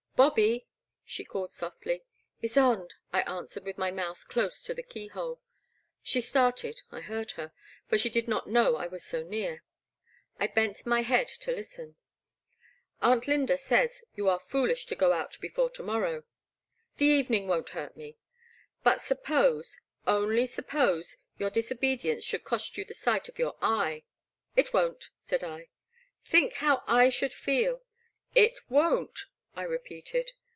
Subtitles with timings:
[0.21, 0.67] *' Bobby,
[1.03, 2.03] she called softly.
[2.43, 5.41] Ysonde, I answered, with my mouth dose to the key hole.
[6.03, 7.51] She started— I heard her—
[7.89, 9.63] for she did not know I was so near.
[10.39, 11.95] I bent my head to listen.
[13.01, 13.09] 10 146 The Black Water.
[13.09, 16.23] *' Aunt Lynda says you are foolish to go out before to morrow
[16.59, 18.17] *'The evening won't hurt me/'
[18.83, 24.03] But suppose— only suppose your disobedience should cost you the sight of your eye?
[24.29, 25.69] '*•* It won't/' said I.
[26.23, 27.81] Think how I should feel?"
[28.45, 30.31] It won't," I repeated.